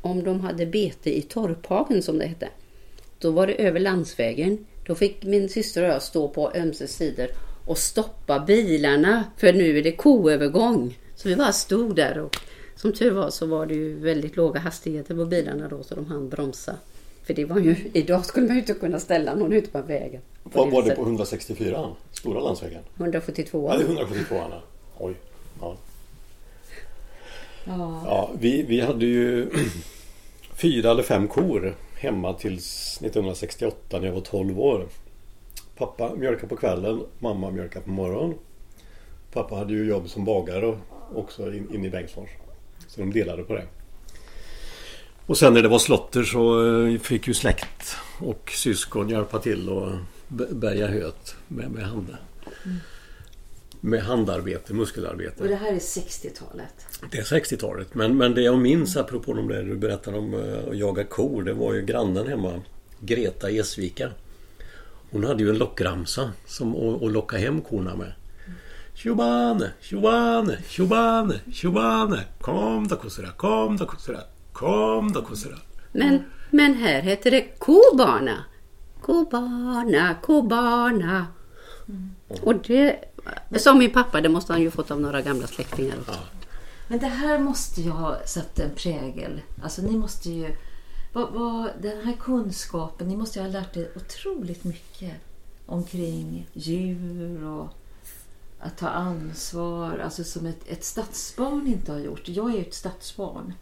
[0.02, 2.48] om de hade bete i torphagen som det hette,
[3.20, 4.66] då var det över landsvägen.
[4.88, 7.28] Då fick min syster och jag stå på ömse sidor
[7.66, 10.98] och stoppa bilarna för nu är det koövergång.
[11.16, 12.38] Så vi bara stod där och
[12.76, 16.06] som tur var så var det ju väldigt låga hastigheter på bilarna då så de
[16.06, 16.76] hann bromsa.
[17.24, 20.22] För det var ju, idag skulle man ju inte kunna ställa någon ute på vägen.
[20.44, 22.84] Vad var det på 164 Stora landsvägen?
[22.98, 24.36] 172 Ja, det är 172
[24.98, 25.14] Oj.
[25.62, 25.78] Ja.
[27.66, 28.04] Ja.
[28.06, 29.50] ja vi, vi hade ju
[30.54, 34.88] fyra eller fem kor hemma tills 1968 när jag var 12 år.
[35.78, 38.38] Pappa mjölkade på kvällen, mamma mjölkade på morgonen.
[39.34, 40.78] Pappa hade ju jobb som bagare
[41.16, 42.30] också in, in i Bengtsfors.
[42.88, 43.66] Så de delade på det.
[45.26, 49.70] Och sen när det var slotter så eh, fick ju släkt och syskon hjälpa till
[49.70, 49.92] och
[50.32, 52.08] bärga höet med, med hand.
[52.66, 52.78] Mm.
[53.84, 55.44] Med handarbete, muskelarbete.
[55.44, 56.86] Och det här är 60-talet?
[57.12, 57.96] Det är 60-talet.
[57.96, 61.44] Men, men det jag minns apropå de där du berättade om eh, att jaga kor.
[61.44, 62.62] Det var ju grannen hemma.
[63.00, 64.10] Greta Esvika.
[65.12, 68.14] Hon hade ju en lockramsa som att, locka hem korna med.
[68.94, 72.24] Tjobane, tjobane, tjobane, tjobane.
[72.42, 74.20] Kom då kossora, kom då kossora.
[74.54, 75.56] Kom då kossora.
[75.92, 78.46] Men, men här heter det kobana.
[79.12, 81.28] Kobana, kobana.
[81.90, 82.16] Mm.
[82.42, 83.00] Och det,
[83.58, 86.12] som min pappa, det måste han ju fått av några gamla släktingar också.
[86.12, 86.48] Ja.
[86.88, 89.42] Men det här måste ju ha satt en prägel.
[89.64, 90.56] Alltså ni måste ju...
[91.14, 95.14] Vad, vad, den här kunskapen, ni måste ju ha lärt er otroligt mycket
[95.66, 97.68] omkring djur och
[98.60, 99.98] att ta ansvar.
[99.98, 102.28] Alltså som ett, ett stadsbarn inte har gjort.
[102.28, 103.54] Jag är ju ett stadsbarn.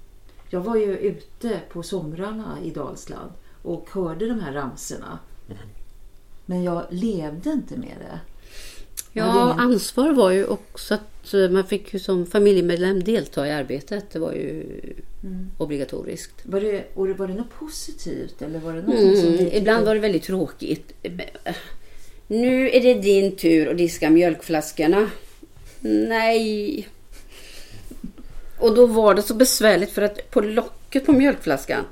[0.49, 3.31] Jag var ju ute på somrarna i Dalsland
[3.63, 5.19] och hörde de här ramserna.
[6.45, 8.19] Men jag levde inte med det.
[9.13, 14.11] Ja, ansvar var ju också att eh, man fick ju som familjemedlem delta i arbetet.
[14.11, 14.63] Det var ju
[15.23, 15.51] mm.
[15.57, 16.33] obligatoriskt.
[16.43, 18.41] Var det, var det något positivt?
[18.41, 20.91] Eller var det något mm, som ibland var det väldigt tråkigt.
[22.27, 25.09] Nu är det din tur att diska mjölkflaskorna.
[25.79, 26.87] Nej.
[28.59, 31.85] Och då var det så besvärligt för att på locket på mjölkflaskan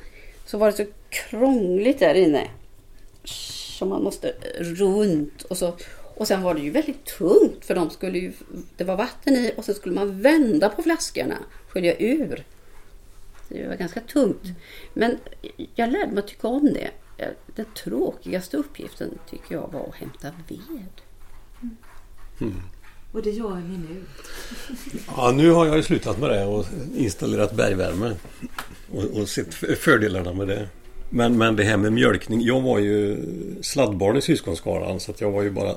[0.46, 2.48] så var det så krångligt där inne.
[3.28, 5.76] Så man måste runt och så.
[6.16, 8.34] Och sen var det ju väldigt tungt för de skulle ju,
[8.78, 11.38] det var vatten i och så skulle man vända på flaskorna,
[11.68, 12.44] skölja ur.
[13.50, 14.44] Det var ganska tungt.
[14.94, 15.18] Men
[15.76, 16.92] jag lärde mig att tycka om det.
[17.56, 21.02] Den tråkigaste uppgiften tycker jag var att hämta ved.
[22.42, 22.62] Mm.
[23.12, 24.04] Och det gör ni nu?
[25.08, 28.16] ja, nu har jag slutat med det och installerat bergvärme.
[28.92, 30.70] och, och sett fördelarna med det.
[31.10, 32.41] Men, men det här med mjölkning.
[32.41, 33.17] Jag var ju
[33.62, 35.76] sladdbarn i syskonskaran så att jag var ju bara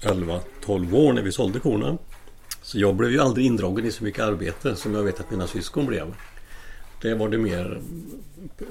[0.00, 1.98] 11-12 år när vi sålde korna.
[2.62, 5.46] Så jag blev ju aldrig indragen i så mycket arbete som jag vet att mina
[5.46, 6.14] syskon blev.
[7.02, 7.80] Det var det mer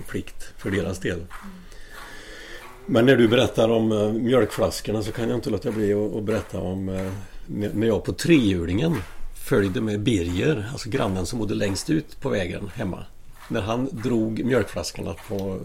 [0.08, 1.20] plikt för deras del.
[2.86, 6.60] Men när du berättar om eh, mjölkflaskorna så kan jag inte låta bli att, berätta
[6.60, 7.12] om eh,
[7.48, 8.96] när jag på trehjulingen
[9.46, 13.06] följde med Birger, alltså grannen som bodde längst ut på vägen hemma.
[13.52, 15.60] När han drog mjölkflaskorna på,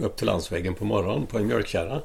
[0.00, 2.00] upp till landsvägen på morgonen på en mjölkkärra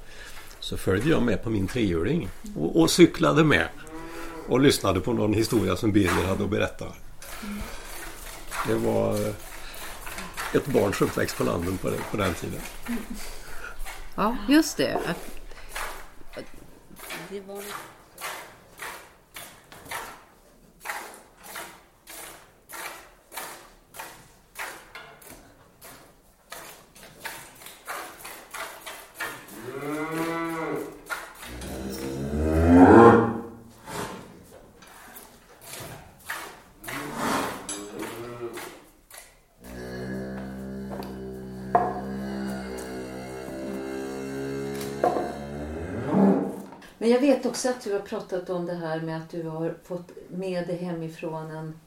[0.59, 3.67] så följde jag med på min trehjuling och, och cyklade med
[4.47, 6.85] och lyssnade på någon historia som Birger hade att berätta.
[8.67, 9.33] Det var eh,
[10.53, 12.61] ett barns uppväxt på landet på, på den tiden.
[14.15, 14.99] Ja, just det.
[17.29, 17.63] det var...
[47.51, 50.75] också att du har pratat om det här med att du har fått med dig
[50.75, 51.79] hemifrån en,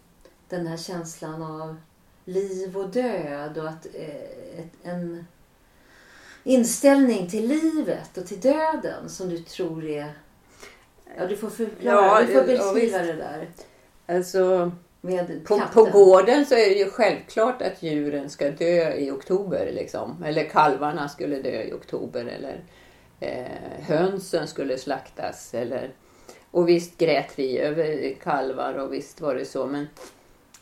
[0.48, 1.76] den här känslan av
[2.24, 5.26] liv och död och att eh, ett, en
[6.42, 10.12] inställning till livet och till döden som du tror är...
[11.18, 13.48] Ja, du får förklara, ja, du får beskriva ja, det där.
[14.06, 14.72] Alltså,
[15.44, 19.70] på, på, gården så är det ju självklart att djuren ska dö i oktober.
[19.74, 20.24] Liksom.
[20.24, 22.24] Eller kalvarna skulle dö i oktober.
[22.24, 22.64] Eller
[23.20, 25.54] eh, hönsen skulle slaktas.
[25.54, 25.90] Eller,
[26.50, 29.66] och visst grät vi över kalvar och visst var det så.
[29.66, 29.86] Men,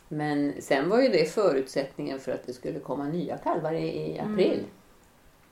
[0.07, 4.19] men sen var ju det förutsättningen för att det skulle komma nya kalvar i, i
[4.19, 4.53] april.
[4.53, 4.65] Mm.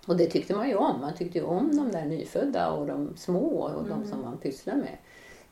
[0.05, 1.01] Och det tyckte man ju om.
[1.01, 3.89] Man tyckte ju om de där nyfödda och de små och mm.
[3.89, 4.97] de som man pysslar med.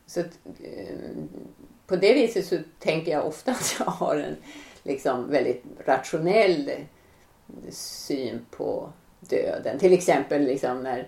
[0.05, 0.95] Så att, eh,
[1.87, 4.35] på det viset så tänker jag ofta att jag har en
[4.83, 6.71] liksom väldigt rationell
[7.69, 9.79] syn på döden.
[9.79, 11.07] Till exempel liksom när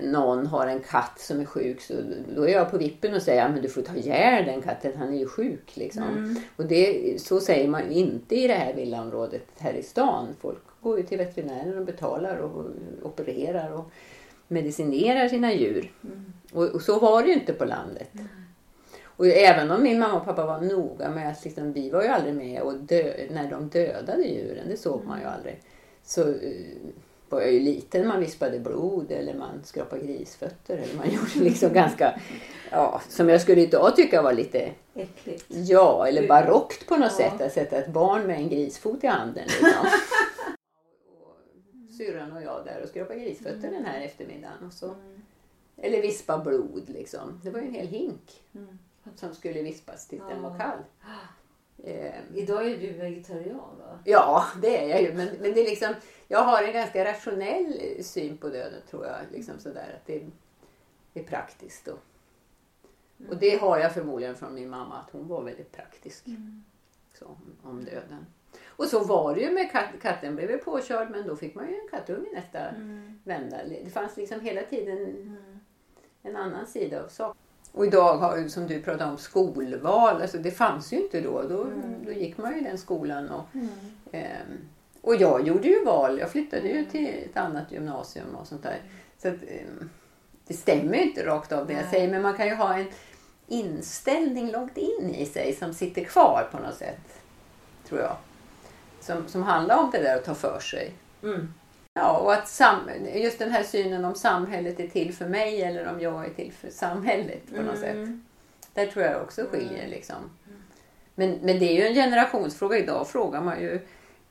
[0.00, 1.94] någon har en katt som är sjuk så
[2.36, 5.14] då är jag på vippen och säger att du får ta ihjäl den katten, han
[5.14, 5.76] är ju sjuk.
[5.76, 6.02] Liksom.
[6.02, 6.36] Mm.
[6.56, 10.28] Och det, så säger man ju inte i det här villaområdet här i stan.
[10.40, 12.66] Folk går ju till veterinären och betalar och
[13.02, 13.90] opererar och
[14.48, 15.92] medicinerar sina djur.
[16.04, 16.32] Mm.
[16.52, 18.14] Och, och, så var det ju inte på landet.
[18.14, 18.26] Mm.
[19.16, 22.08] Och även om min mamma och pappa var noga med att liksom, vi var ju
[22.08, 25.34] aldrig med och dö, när de dödade djuren, det såg man ju mm.
[25.34, 25.60] aldrig.
[26.02, 26.36] Så eh,
[27.34, 30.76] var jag ju liten, man vispade blod eller man skrapade grisfötter.
[30.76, 32.20] Eller man gjorde liksom ganska,
[32.70, 35.44] ja, som jag skulle idag tycka var lite Äckligt.
[35.48, 37.30] Ja, eller barockt på något ja.
[37.30, 39.44] sätt att sätta ett barn med en grisfot i handen.
[39.44, 39.86] Liksom.
[41.98, 43.72] Syrran och jag där och skrapade grisfötter mm.
[43.72, 44.66] den här eftermiddagen.
[44.66, 45.22] Och så, mm.
[45.76, 47.40] Eller vispa blod liksom.
[47.44, 48.78] Det var ju en hel hink mm.
[49.16, 50.34] som skulle vispas tills ja.
[50.34, 50.78] den var kall.
[51.86, 53.98] Eh, Idag är du vegetarian va?
[54.04, 55.14] Ja, det är jag ju.
[55.14, 55.94] Men, men det är liksom,
[56.28, 59.16] jag har en ganska rationell syn på döden tror jag.
[59.32, 60.22] Liksom sådär, att det,
[61.12, 61.88] det är praktiskt.
[61.88, 61.98] Och,
[63.18, 63.30] mm.
[63.30, 66.64] och det har jag förmodligen från min mamma, att hon var väldigt praktisk mm.
[67.18, 68.26] så, om döden.
[68.66, 70.00] Och så var det ju med katten.
[70.00, 73.20] Katten blev ju påkörd men då fick man ju en kattunge nästa mm.
[73.24, 73.64] vända.
[73.64, 75.60] Det fanns liksom hela tiden mm.
[76.22, 77.43] en annan sida av saken.
[77.74, 81.42] Och idag har som du pratade om skolval, alltså det fanns ju inte då.
[81.42, 82.04] Då, mm.
[82.04, 83.28] då gick man ju i den skolan.
[83.28, 83.68] Och, mm.
[84.12, 84.40] eh,
[85.00, 88.82] och jag gjorde ju val, jag flyttade ju till ett annat gymnasium och sånt där.
[89.18, 89.86] Så att, eh,
[90.46, 92.86] det stämmer ju inte rakt av det jag säger men man kan ju ha en
[93.46, 97.22] inställning långt in i sig som sitter kvar på något sätt.
[97.88, 98.16] Tror jag.
[99.00, 100.92] Som, som handlar om det där att ta för sig.
[101.22, 101.54] Mm.
[101.94, 105.88] Ja, och att sam, just den här synen om samhället är till för mig eller
[105.88, 108.06] om jag är till för samhället på något mm.
[108.06, 108.18] sätt.
[108.74, 109.90] Där tror jag också skiljer mm.
[109.90, 110.16] liksom.
[111.14, 112.78] Men, men det är ju en generationsfråga.
[112.78, 113.80] Idag frågar man ju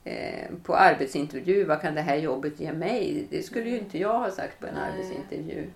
[0.04, 3.28] eh, på arbetsintervju, vad kan det här jobbet ge mig?
[3.30, 4.84] Det skulle ju inte jag ha sagt på en Nej.
[4.92, 5.70] arbetsintervju.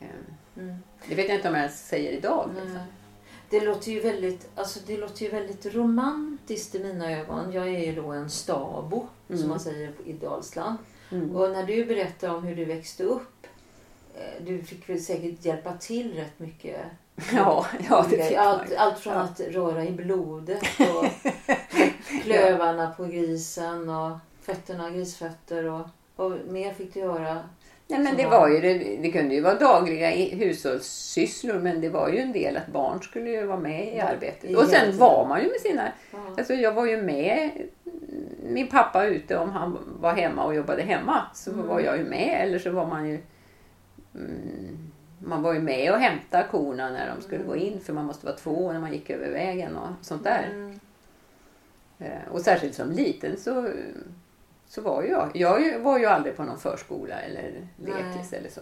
[0.00, 0.06] Eh,
[0.56, 0.76] mm.
[1.08, 2.50] Det vet jag inte om jag säger idag.
[2.54, 2.78] Liksom.
[3.50, 7.52] Det låter ju väldigt, alltså det låter ju väldigt romantiskt i mina ögon.
[7.52, 9.40] Jag är ju då en stabo, mm.
[9.40, 10.78] som man säger i Dalsland.
[11.10, 11.36] Mm.
[11.36, 13.46] Och när du berättar om hur du växte upp,
[14.14, 16.80] eh, du fick väl säkert hjälpa till rätt mycket.
[17.32, 19.20] Ja, ja det fick allt, allt från ja.
[19.20, 21.30] att röra i blodet och
[22.22, 27.38] klövarna på grisen och fötterna, grisfötter och, och mer fick du göra.
[27.86, 32.08] Nej, men det, var ju, det, det kunde ju vara dagliga hushållssysslor men det var
[32.08, 34.56] ju en del att barn skulle ju vara med i arbetet.
[34.56, 35.92] Och sen var man ju med sina...
[36.38, 37.50] Alltså jag var ju med
[38.42, 41.66] min pappa ute, om han var hemma och jobbade hemma, så Mm.
[41.66, 42.40] var jag ju med.
[42.42, 43.20] Eller så var man ju
[44.14, 48.04] mm, man var ju med och hämtade korna när de skulle gå in för man
[48.04, 50.48] måste vara två när man gick över vägen och sånt där.
[50.52, 50.80] Mm.
[51.98, 53.68] Eh, Och särskilt som liten så,
[54.66, 58.60] så var jag, jag var ju aldrig på någon förskola eller lekis eller så.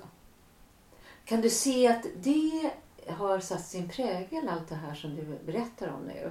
[1.24, 2.70] Kan du se att det
[3.08, 6.30] har satt sin prägel allt det här som du berättar om nu?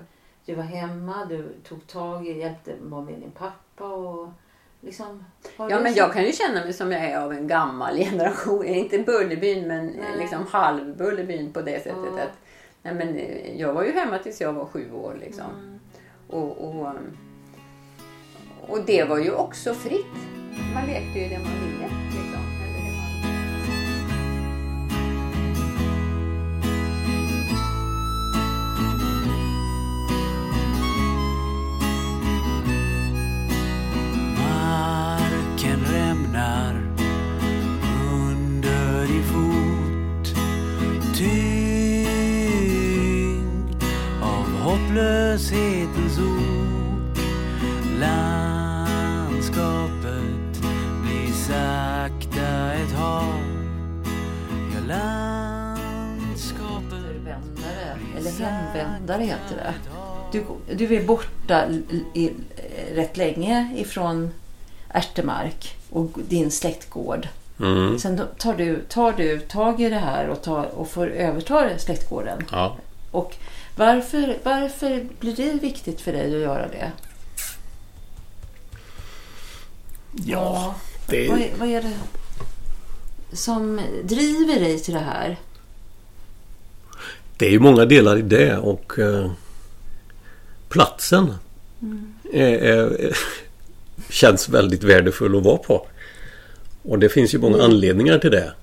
[0.49, 4.29] Du var hemma, du tog tag i, hjälpte, var med din pappa och
[4.81, 5.23] liksom...
[5.57, 8.65] Ja men jag kan ju känna mig som jag är av en gammal generation.
[8.65, 10.17] Inte Bullerbyn men Nej.
[10.19, 12.13] liksom halv Bullerbyn på det sättet.
[12.17, 12.23] Ja.
[12.23, 12.38] Att,
[12.81, 15.51] nej, men eh, jag var ju hemma tills jag var sju år liksom.
[15.59, 15.79] Mm.
[16.27, 16.95] Och, och,
[18.67, 20.05] och det var ju också fritt.
[20.73, 22.18] Man lekte ju det man ville.
[59.49, 59.73] Heter det.
[60.31, 62.31] Du, du är borta i, i,
[62.93, 64.33] rätt länge ifrån
[64.89, 67.27] Ärtemark och din släktgård.
[67.59, 67.99] Mm.
[67.99, 72.45] Sen tar du, tar du tag i det här och, tar, och får överta släktgården.
[72.51, 72.75] Ja.
[73.12, 73.35] Och
[73.75, 76.91] varför, varför blir det viktigt för dig att göra det?
[80.25, 80.75] ja,
[81.07, 81.93] Vad, det, är, vad är det
[83.35, 85.38] som driver dig till det här?
[87.39, 89.32] Det är ju många delar i det och eh,
[90.69, 91.34] platsen
[92.34, 93.13] är, är,
[94.10, 95.88] känns väldigt värdefull att vara på.
[96.82, 98.54] Och det finns ju många anledningar till det.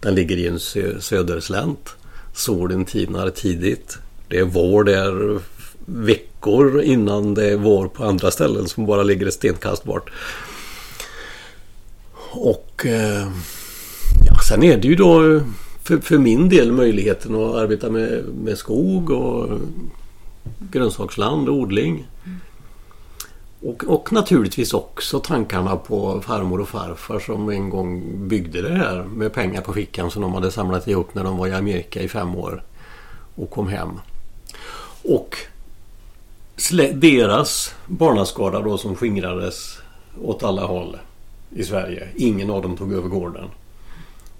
[0.00, 1.90] Den ligger i en sö, söderslänt.
[2.34, 3.98] Solen tinar tidigt.
[4.28, 5.40] Det är vår där
[5.86, 10.10] veckor innan det är vår på andra ställen som bara ligger ett stenkast bort.
[12.30, 13.28] Och eh,
[14.26, 15.40] ja, sen är det ju då
[15.84, 19.58] för, för min del möjligheten att arbeta med, med skog och
[20.58, 22.06] grönsaksland och odling.
[23.60, 29.02] Och, och naturligtvis också tankarna på farmor och farfar som en gång byggde det här
[29.02, 32.08] med pengar på fickan som de hade samlat ihop när de var i Amerika i
[32.08, 32.62] fem år
[33.34, 33.90] och kom hem.
[35.02, 35.36] Och
[36.94, 39.78] deras barnaskara då som skingrades
[40.22, 40.96] åt alla håll
[41.50, 42.08] i Sverige.
[42.16, 43.48] Ingen av dem tog över gården.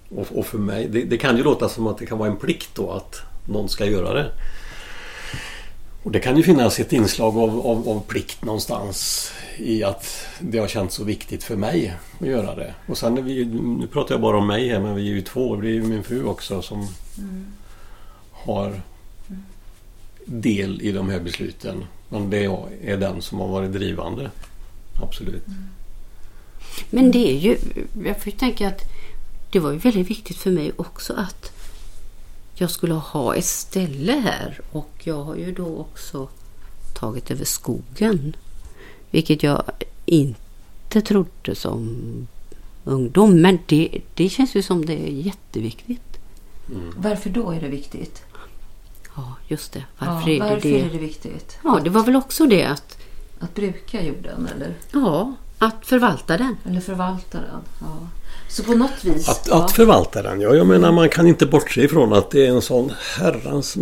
[0.09, 2.37] Och, och för mig, det, det kan ju låta som att det kan vara en
[2.37, 4.31] plikt då att någon ska göra det.
[6.03, 10.57] Och det kan ju finnas ett inslag av, av, av plikt någonstans i att det
[10.57, 12.73] har känts så viktigt för mig att göra det.
[12.87, 13.45] Och sen är vi,
[13.79, 15.83] nu pratar jag bara om mig här men vi är ju två, det är ju
[15.83, 16.87] min fru också som
[18.31, 18.81] har
[20.25, 21.85] del i de här besluten.
[22.09, 22.45] Men det
[22.83, 24.31] är den som har varit drivande.
[25.01, 25.43] Absolut.
[26.89, 27.57] Men det är ju,
[28.05, 28.81] jag får ju tänka att
[29.55, 31.51] det var ju väldigt viktigt för mig också att
[32.55, 36.29] jag skulle ha ett ställe här och jag har ju då också
[36.99, 38.35] tagit över skogen.
[39.11, 39.63] Vilket jag
[40.05, 41.97] inte trodde som
[42.83, 43.41] ungdom.
[43.41, 46.19] Men det, det känns ju som det är jätteviktigt.
[46.97, 48.23] Varför då är det viktigt?
[49.15, 49.83] Ja, just det.
[49.97, 50.81] Varför ja, är det varför det?
[50.81, 51.57] är det viktigt?
[51.63, 52.97] Ja, det var väl också det att,
[53.39, 56.57] Att bruka jorden eller, ja, att förvalta den.
[56.65, 57.61] eller förvalta den?
[57.79, 58.07] Ja.
[58.47, 59.29] Så på något vis...
[59.29, 59.63] Att, ja.
[59.63, 60.55] att förvalta den, ja.
[60.55, 63.77] Jag menar man kan inte bortse ifrån att det är en sån herrans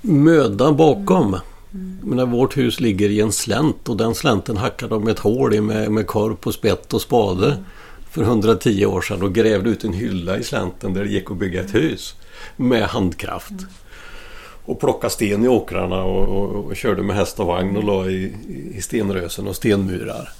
[0.00, 1.26] möda bakom.
[1.74, 1.98] Mm.
[2.02, 5.60] Men vårt hus ligger i en slänt och den slänten hackade de ett hål i
[5.60, 7.56] med, med korp och spett och spade
[8.10, 11.36] för 110 år sedan och grävde ut en hylla i slänten där det gick att
[11.36, 12.14] bygga ett hus
[12.56, 13.52] med handkraft.
[14.64, 18.10] Och plocka sten i åkrarna och, och, och körde med häst och vagn och la
[18.10, 18.32] i,
[18.74, 20.32] i stenrösen och stenmurar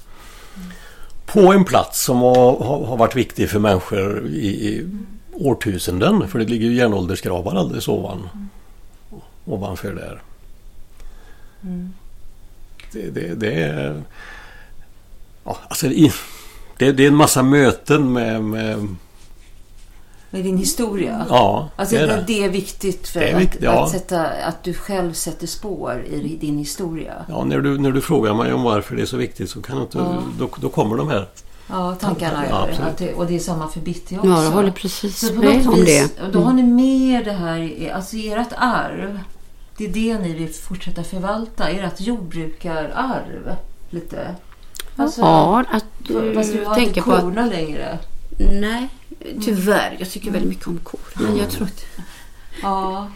[1.27, 4.89] på en plats som har, har, varit viktig för människor i, i
[5.33, 6.27] årtusenden.
[6.27, 8.29] För det ligger ju järnåldersgravar alldeles ovan,
[9.45, 10.21] ovanför där.
[12.91, 14.03] Det, det, det är...
[15.43, 15.87] Ja, alltså
[16.77, 18.43] det, det är en massa möten med...
[18.43, 18.95] med
[20.29, 21.25] med din historia?
[21.29, 22.43] ja, Alltså det är det, det.
[22.43, 23.83] är viktigt för Det är att, viktigt, ja.
[23.85, 27.13] att, sätta, att du själv sätter spår i din historia?
[27.29, 29.81] Ja, när du, när du frågar mig om varför det är så viktigt så kan
[29.81, 30.21] inte, Ja.
[30.39, 31.27] då, då kommer de här.
[31.69, 32.67] Ja, tankarna Ja.
[32.87, 34.29] Att det, och det är samma för Bitti också.
[34.29, 36.19] Ja, jag håller precis Så på med något om vis, det.
[36.19, 36.31] Mm.
[36.31, 39.19] Då har ni med er det här, i- alltså ert arv.
[39.77, 43.55] Det är det ni vill fortsätta förvalta, ert jordbrukararv.
[43.89, 44.35] Lite.
[44.95, 47.21] Alltså, ja, att du Fast du har tänker inte på att...
[47.21, 47.99] korna längre.
[48.51, 48.87] Nej,
[49.45, 49.95] tyvärr.
[49.99, 50.99] Jag tycker väldigt mycket om kor.
[51.13, 51.85] Men jag tror att...
[52.61, 53.11] Ja.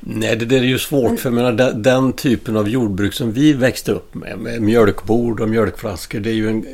[0.00, 3.52] Nej, det där är ju svårt för menar, den, den typen av jordbruk som vi
[3.52, 6.66] växte upp med, med mjölkbord och mjölkflaskor, det är ju en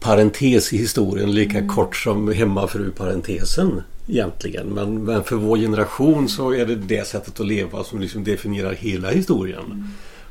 [0.00, 4.66] parentes i historien lika kort som hemmafru-parentesen egentligen.
[4.66, 8.72] Men, men för vår generation så är det det sättet att leva som liksom definierar
[8.72, 9.88] hela historien.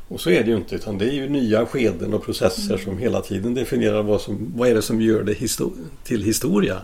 [0.08, 2.98] Och så är det ju inte utan det är ju nya skeden och processer som
[2.98, 5.72] hela tiden definierar vad, som, vad är det som gör det histo-
[6.04, 6.82] till historia.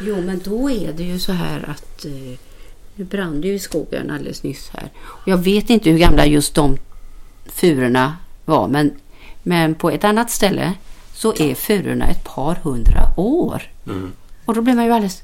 [0.00, 2.38] Jo, men då är det ju så här att eh,
[2.94, 4.90] nu brann det ju i skogen alldeles nyss här.
[5.04, 6.76] Och jag vet inte hur gamla just de
[7.46, 8.92] furorna var, men,
[9.42, 10.74] men på ett annat ställe
[11.14, 13.62] så är furorna ett par hundra år.
[13.86, 14.12] Mm.
[14.44, 15.22] Och då blir man ju alldeles...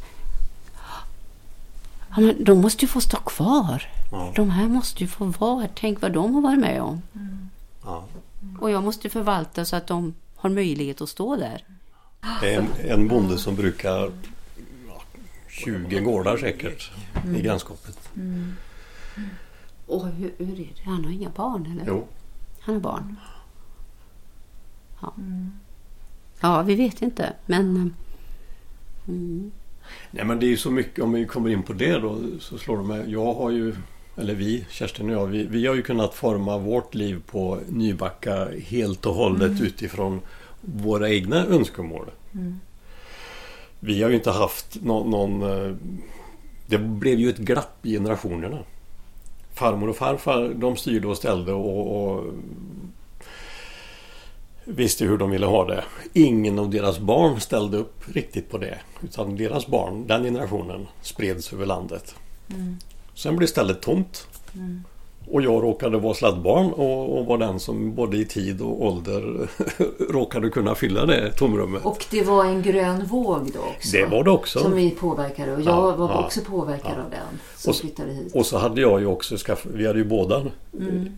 [2.16, 3.82] Ja, men de måste ju få stå kvar.
[4.11, 4.32] Ja.
[4.36, 5.68] De här måste ju få vara.
[5.74, 7.02] Tänk vad de har varit med om.
[7.84, 8.04] Ja.
[8.61, 11.64] Och jag måste förvalta så att de har möjlighet att stå där.
[12.42, 14.12] En, en bonde som brukar
[14.88, 15.02] ja,
[15.48, 16.90] 20 gårdar säkert
[17.36, 18.09] i grannskapet.
[19.86, 20.82] Och hur, hur är det?
[20.84, 21.84] Han har inga barn eller?
[21.86, 22.07] Jo.
[22.61, 23.16] Han har barn.
[25.00, 25.14] Ja.
[26.40, 27.32] ja, vi vet inte.
[27.46, 27.76] Men...
[27.76, 27.86] eh,
[29.09, 29.50] Mm.
[30.11, 32.59] Nej men det är ju så mycket, om vi kommer in på det då så
[32.59, 33.11] slår det mig.
[33.11, 33.74] Jag har ju,
[34.16, 38.48] eller vi, Kerstin och jag, vi, vi har ju kunnat forma vårt liv på Nybacka
[38.66, 40.20] helt och hållet utifrån
[40.60, 42.06] våra egna önskemål.
[43.80, 45.42] Vi har ju inte haft någon, någon...
[45.42, 45.74] eh,
[46.66, 48.58] Det blev ju ett glapp i generationerna.
[49.54, 52.24] Farmor och farfar de styrde och ställde och, och
[54.64, 55.84] visste hur de ville ha det.
[56.12, 58.78] Ingen av deras barn ställde upp riktigt på det.
[59.02, 62.14] Utan deras barn, den generationen, spreds över landet.
[63.16, 64.26] Sen blev stället tomt.
[65.30, 69.48] Och jag råkade vara sladdbarn och, och var den som både i tid och ålder
[70.12, 71.84] råkade kunna fylla det tomrummet.
[71.84, 73.96] Och det var en grön våg då också.
[73.96, 74.58] Det var det också.
[74.58, 76.24] Som vi påverkade och jag Ja, var ja.
[76.24, 77.04] också påverkad Ja.
[77.04, 77.38] av den.
[77.56, 78.34] Som Och- flyttade hit.
[78.34, 80.42] Och så hade jag ju också skaffat, vi hade ju båda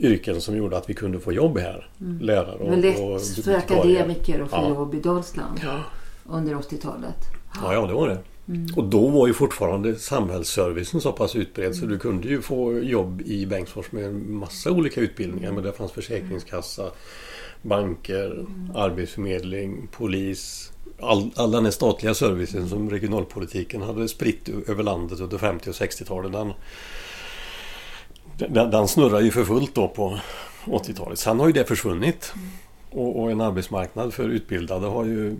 [0.01, 1.88] yrken som gjorde att vi kunde få jobb här.
[2.20, 3.99] Lärare det och, och lätt för bibliotekarie.
[4.01, 5.61] akademiker att få jobb i Dalsland
[6.30, 7.16] under 80-talet.
[7.62, 8.18] Ja, ja, det var det.
[8.76, 13.22] Och då var ju fortfarande samhällsservicen så pass utbredd så du kunde ju få jobb
[13.22, 15.53] i Bengtsfors med en massa olika utbildningar.
[15.53, 16.90] Men det fanns försäkringskassa,
[17.62, 20.72] banker, arbetsförmedling, polis.
[21.01, 26.32] All, all den statliga servicen som regionalpolitiken hade spritt över landet under 50 och 60-talet.
[26.32, 26.53] Den,
[28.49, 30.18] den, den snurrar ju för fullt då på
[30.64, 31.18] 80-talet.
[31.18, 32.32] Sen har ju det försvunnit.
[32.90, 35.36] Och, och en arbetsmarknad för utbildade har ju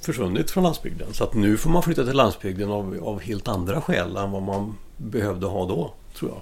[0.00, 1.14] försvunnit från landsbygden.
[1.14, 4.42] Så att nu får man flytta till landsbygden av, av helt andra skäl än vad
[4.42, 6.40] man behövde ha då, tror jag.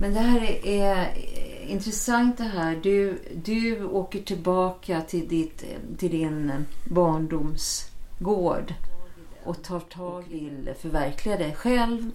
[0.00, 1.08] Men det här är,
[1.68, 2.80] intressant det här.
[2.82, 5.64] Du, du åker tillbaka till, ditt,
[5.98, 6.52] till din
[6.84, 8.74] barndomsgård
[9.44, 12.10] och tar tag i att förverkliga dig själv.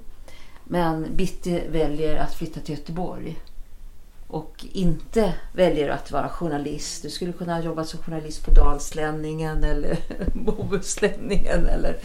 [0.64, 3.40] Men Bitti väljer att flytta till Göteborg.
[4.34, 7.04] Och inte väljer att vara journalist.
[7.04, 9.98] Du skulle kunna jobba som journalist på Dalslänningen eller
[10.34, 11.96] Bohuslänningen eller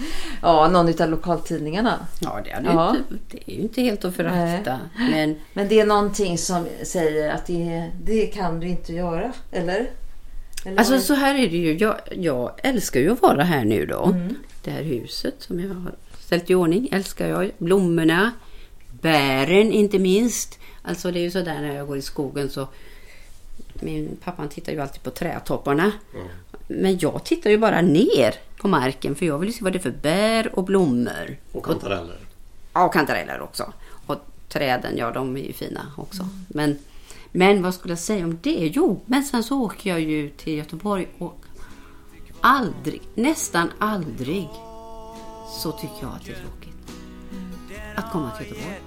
[0.43, 2.07] ja, någon av lokaltidningarna.
[2.21, 2.97] Ja, det, hade Ja.
[2.97, 4.81] inte, det är ju inte helt att förakta.
[5.11, 9.91] Men Men det är någonting som säger att det, det kan du inte göra, eller?
[10.65, 11.77] eller Alltså så här är det ju.
[11.79, 14.05] Jag, jag älskar ju att vara här nu då.
[14.05, 14.35] Mm.
[14.65, 17.51] Det här huset som jag har ställt i ordning älskar jag.
[17.59, 18.33] Blommorna,
[18.91, 20.59] bären inte minst.
[20.83, 22.69] Alltså det är ju sådär när jag går i skogen så
[23.75, 25.93] min pappa tittar ju alltid på trädtopparna.
[26.67, 29.79] Men jag tittar ju bara ner på marken för jag vill ju se vad det
[29.79, 31.37] är för bär och blommor.
[31.53, 32.19] Och kantareller.
[32.73, 33.73] Ja, och kantareller också.
[34.07, 34.17] Och
[34.49, 36.29] träden, ja de är ju fina också.
[36.49, 36.79] Men,
[37.33, 38.73] men vad skulle jag säga om det?
[38.75, 41.45] Jo, men sen så åker jag ju till Göteborg och
[42.41, 44.49] aldrig, nästan aldrig
[45.63, 46.78] så tycker jag att det är tråkigt
[47.99, 48.79] att komma till Göteborg.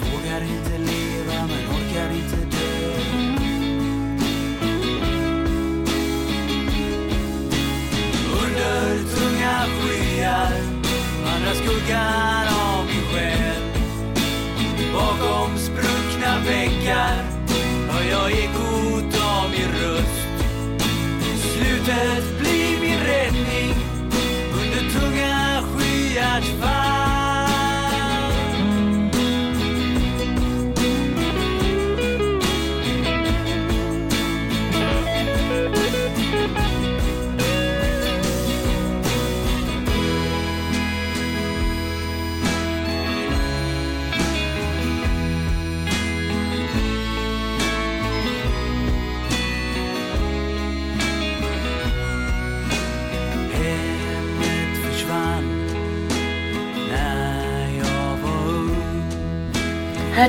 [0.00, 2.92] Vågar inte leva men orkar inte dö
[8.42, 10.52] Under tunga skyar
[11.34, 12.51] andra skuggan
[14.92, 17.24] Bakom spruckna väggar
[17.88, 20.28] hör jag ekot av min röst.
[21.52, 23.74] Slutet blir min räddning
[24.52, 26.81] under tunga skyars fall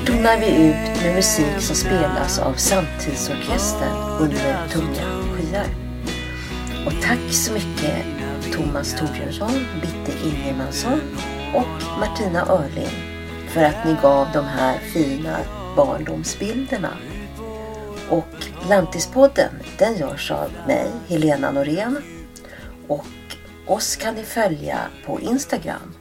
[0.05, 5.65] tonar vi ut med musik som spelas av Samtidsorkestern under tunga skyar.
[6.85, 8.05] Och tack så mycket
[8.53, 10.99] Thomas Torbjörnsson, Bitte Ingemansson
[11.53, 13.13] och Martina Örling
[13.47, 15.37] för att ni gav de här fina
[15.75, 16.97] barndomsbilderna.
[18.09, 21.97] Och Lantispodden den görs av mig, Helena Norén.
[22.87, 23.05] Och
[23.67, 25.93] oss kan ni följa på Instagram,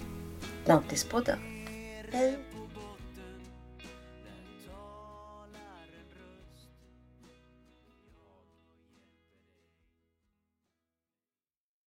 [0.66, 1.38] Lantispodden.
[2.12, 2.51] Hej!